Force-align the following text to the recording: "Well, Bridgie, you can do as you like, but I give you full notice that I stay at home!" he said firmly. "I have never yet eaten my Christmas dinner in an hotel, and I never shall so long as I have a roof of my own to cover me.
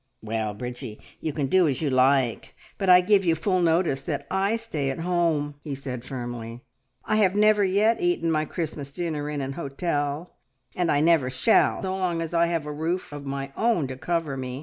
"Well, 0.23 0.55
Bridgie, 0.55 0.99
you 1.19 1.31
can 1.31 1.45
do 1.45 1.67
as 1.67 1.79
you 1.79 1.91
like, 1.91 2.55
but 2.79 2.89
I 2.89 3.01
give 3.01 3.23
you 3.23 3.35
full 3.35 3.61
notice 3.61 4.01
that 4.01 4.25
I 4.31 4.55
stay 4.55 4.89
at 4.89 5.01
home!" 5.01 5.53
he 5.63 5.75
said 5.75 6.03
firmly. 6.03 6.63
"I 7.05 7.17
have 7.17 7.35
never 7.35 7.63
yet 7.63 8.01
eaten 8.01 8.31
my 8.31 8.45
Christmas 8.45 8.91
dinner 8.91 9.29
in 9.29 9.41
an 9.41 9.53
hotel, 9.53 10.33
and 10.75 10.91
I 10.91 11.01
never 11.01 11.29
shall 11.29 11.83
so 11.83 11.95
long 11.95 12.19
as 12.19 12.33
I 12.33 12.47
have 12.47 12.65
a 12.65 12.71
roof 12.73 13.13
of 13.13 13.27
my 13.27 13.51
own 13.55 13.85
to 13.89 13.95
cover 13.95 14.35
me. 14.35 14.59